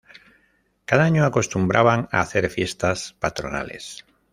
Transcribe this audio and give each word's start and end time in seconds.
Cada 0.85 1.03
año 1.03 1.25
acostumbraban 1.27 2.09
hacer 2.11 2.49
fiestas 2.49 3.13
patronales. 3.19 4.03